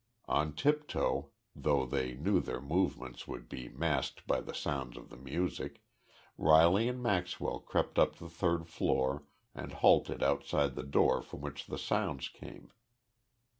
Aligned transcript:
On 0.27 0.55
tiptoe, 0.55 1.29
though 1.55 1.85
they 1.85 2.15
knew 2.15 2.39
their 2.41 2.59
movements 2.59 3.27
would 3.27 3.47
be 3.47 3.69
masked 3.69 4.25
by 4.25 4.41
the 4.41 4.51
sounds 4.55 4.97
of 4.97 5.11
the 5.11 5.15
music, 5.17 5.83
Riley 6.39 6.89
and 6.89 7.03
Maxwell 7.03 7.59
crept 7.59 7.99
up 7.99 8.15
to 8.15 8.23
the 8.23 8.29
third 8.31 8.67
floor 8.67 9.25
and 9.53 9.71
halted 9.73 10.23
outside 10.23 10.73
the 10.73 10.81
door 10.81 11.21
from 11.21 11.41
which 11.41 11.67
the 11.67 11.77
sounds 11.77 12.29
came. 12.29 12.71